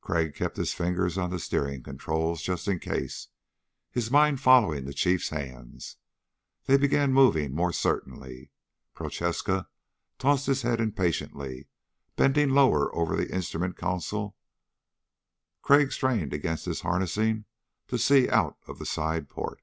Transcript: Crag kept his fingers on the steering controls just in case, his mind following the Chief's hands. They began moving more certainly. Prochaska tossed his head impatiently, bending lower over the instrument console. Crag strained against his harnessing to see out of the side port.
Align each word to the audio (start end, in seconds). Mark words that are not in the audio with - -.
Crag 0.00 0.36
kept 0.36 0.58
his 0.58 0.72
fingers 0.72 1.18
on 1.18 1.30
the 1.30 1.40
steering 1.40 1.82
controls 1.82 2.40
just 2.40 2.68
in 2.68 2.78
case, 2.78 3.26
his 3.90 4.12
mind 4.12 4.40
following 4.40 4.84
the 4.84 4.94
Chief's 4.94 5.30
hands. 5.30 5.96
They 6.66 6.76
began 6.76 7.12
moving 7.12 7.52
more 7.52 7.72
certainly. 7.72 8.52
Prochaska 8.94 9.68
tossed 10.20 10.46
his 10.46 10.62
head 10.62 10.80
impatiently, 10.80 11.66
bending 12.14 12.50
lower 12.50 12.94
over 12.94 13.16
the 13.16 13.34
instrument 13.34 13.76
console. 13.76 14.36
Crag 15.62 15.90
strained 15.90 16.32
against 16.32 16.66
his 16.66 16.82
harnessing 16.82 17.46
to 17.88 17.98
see 17.98 18.28
out 18.30 18.58
of 18.68 18.78
the 18.78 18.86
side 18.86 19.28
port. 19.28 19.62